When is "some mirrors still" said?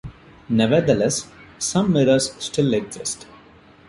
1.59-2.73